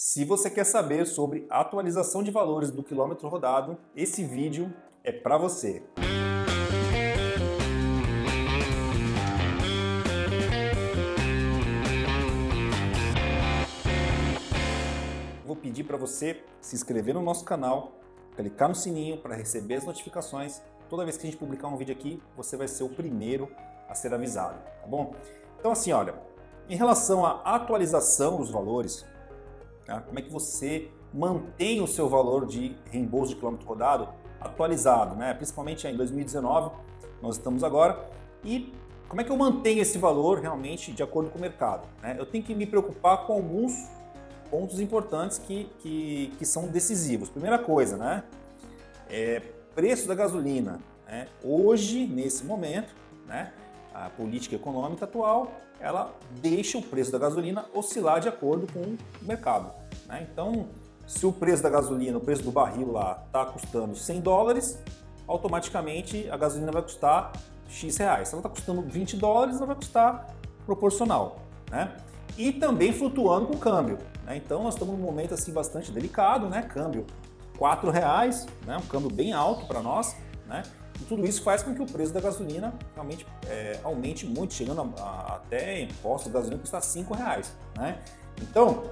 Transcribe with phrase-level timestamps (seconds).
[0.00, 5.36] Se você quer saber sobre atualização de valores do quilômetro rodado, esse vídeo é para
[5.36, 5.82] você.
[15.44, 17.90] Vou pedir para você se inscrever no nosso canal,
[18.36, 20.62] clicar no sininho para receber as notificações.
[20.88, 23.50] Toda vez que a gente publicar um vídeo aqui, você vai ser o primeiro
[23.88, 25.12] a ser avisado, tá bom?
[25.58, 26.14] Então assim, olha,
[26.68, 29.04] em relação à atualização dos valores,
[29.88, 30.02] Tá?
[30.02, 35.32] Como é que você mantém o seu valor de reembolso de quilômetro rodado atualizado, né?
[35.32, 36.70] principalmente em 2019,
[37.22, 38.06] nós estamos agora,
[38.44, 38.70] e
[39.08, 41.88] como é que eu mantenho esse valor realmente de acordo com o mercado?
[42.02, 42.16] Né?
[42.18, 43.88] Eu tenho que me preocupar com alguns
[44.50, 47.30] pontos importantes que, que, que são decisivos.
[47.30, 48.24] Primeira coisa, né?
[49.08, 49.40] É
[49.74, 50.80] preço da gasolina.
[51.06, 51.28] Né?
[51.42, 52.94] Hoje, nesse momento,
[53.26, 53.52] né?
[53.94, 58.98] A política econômica atual, ela deixa o preço da gasolina oscilar de acordo com o
[59.22, 59.72] mercado.
[60.06, 60.26] Né?
[60.30, 60.68] Então,
[61.06, 64.78] se o preço da gasolina, o preço do barril lá está custando 100 dólares,
[65.26, 67.32] automaticamente a gasolina vai custar
[67.68, 68.28] X reais.
[68.28, 70.26] Se ela está custando 20 dólares, ela vai custar
[70.66, 71.38] proporcional.
[71.70, 71.96] Né?
[72.36, 73.98] E também flutuando com o câmbio.
[74.24, 74.36] Né?
[74.36, 76.62] Então nós estamos num momento assim bastante delicado, né?
[76.62, 77.06] Câmbio
[77.56, 78.76] 4 reais, né?
[78.76, 80.16] um câmbio bem alto para nós.
[80.46, 80.62] Né?
[81.00, 84.80] E tudo isso faz com que o preço da gasolina realmente é, aumente muito, chegando
[84.80, 87.52] a, a, até imposto de gasolina custar 5 reais.
[87.76, 87.98] Né?
[88.42, 88.84] Então,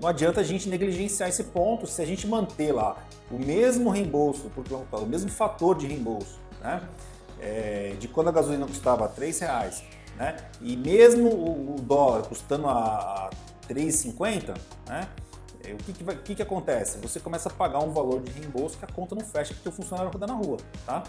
[0.00, 2.96] não adianta a gente negligenciar esse ponto se a gente manter lá
[3.30, 6.82] o mesmo reembolso por quilômetro, o mesmo fator de reembolso, né?
[7.40, 9.82] É, de quando a gasolina custava R$ reais,
[10.16, 10.36] né?
[10.60, 13.30] E mesmo o, o dólar custando a, a
[13.68, 15.08] 3,50, né?
[15.74, 16.98] O que que, vai, que que, acontece?
[16.98, 19.72] Você começa a pagar um valor de reembolso que a conta não fecha porque o
[19.72, 21.02] funcionário roda na rua, tá?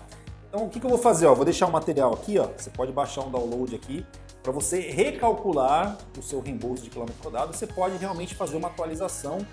[0.47, 1.27] Então o que, que eu vou fazer?
[1.27, 2.47] Ó, vou deixar o material aqui, ó.
[2.57, 4.05] Você pode baixar um download aqui
[4.41, 7.55] para você recalcular o seu reembolso de quilômetro rodado.
[7.55, 9.45] Você pode realmente fazer uma atualização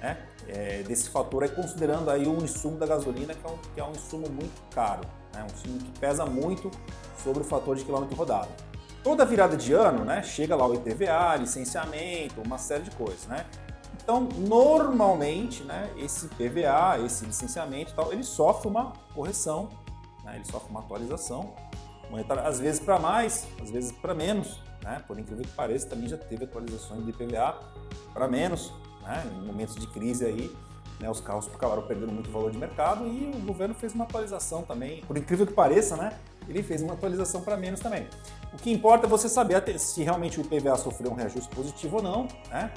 [0.00, 0.16] né,
[0.48, 3.84] é, desse fator, aí, considerando aí o insumo da gasolina, que é um, que é
[3.84, 5.02] um insumo muito caro,
[5.34, 6.70] né, um insumo que pesa muito
[7.22, 8.48] sobre o fator de quilômetro rodado.
[9.02, 13.46] Toda virada de ano, né, chega lá o IPVA, licenciamento, uma série de coisas, né?
[14.10, 19.68] Então, normalmente, né, esse PVA, esse licenciamento, tal, ele sofre uma correção
[20.24, 20.36] né?
[20.36, 21.54] ele sofre uma atualização
[22.10, 25.02] monetária, às vezes para mais, às vezes para menos, né?
[25.06, 27.58] por incrível que pareça, também já teve atualizações do IPVA
[28.12, 28.72] para menos,
[29.02, 29.24] né?
[29.38, 30.50] em momentos de crise aí,
[30.98, 31.08] né?
[31.08, 35.02] os carros acabaram perdendo muito valor de mercado e o governo fez uma atualização também,
[35.02, 36.18] por incrível que pareça, né?
[36.48, 38.08] ele fez uma atualização para menos também.
[38.52, 42.02] O que importa é você saber se realmente o IPVA sofreu um reajuste positivo ou
[42.02, 42.72] não, né?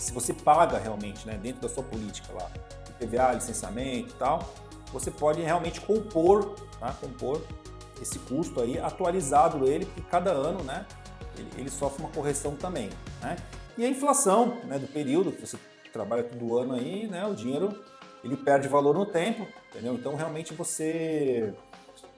[0.00, 2.50] Se você paga realmente né, dentro da sua política lá,
[2.90, 4.52] IPVA, licenciamento e tal,
[4.92, 6.92] você pode realmente compor, tá?
[7.00, 7.40] compor
[8.00, 10.86] esse custo aí, atualizado ele, porque cada ano né,
[11.36, 12.88] ele, ele sofre uma correção também.
[13.20, 13.36] Né?
[13.76, 15.58] E a inflação né, do período, que você
[15.92, 17.84] trabalha todo ano aí, né, o dinheiro
[18.22, 19.94] ele perde valor no tempo, entendeu?
[19.94, 21.54] Então realmente você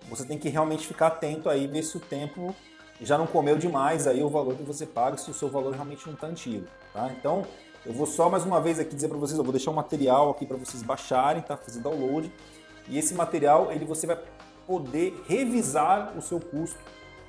[0.08, 2.54] você tem que realmente ficar atento aí, ver se o tempo
[3.00, 6.04] já não comeu demais aí o valor que você paga, se o seu valor realmente
[6.06, 7.10] não está antigo, tá?
[7.16, 7.46] Então
[7.84, 10.30] eu vou só mais uma vez aqui dizer para vocês, eu vou deixar um material
[10.30, 11.56] aqui para vocês baixarem, tá?
[11.56, 12.32] Fazer download
[12.88, 14.18] e esse material ele você vai
[14.66, 16.78] poder revisar o seu custo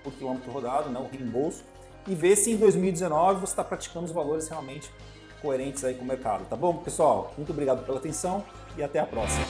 [0.03, 1.63] por quilômetro rodado, né, o reembolso,
[2.07, 4.91] e ver se em 2019 você está praticando os valores realmente
[5.41, 7.33] coerentes aí com o mercado, tá bom, pessoal?
[7.37, 8.43] Muito obrigado pela atenção
[8.77, 9.45] e até a próxima.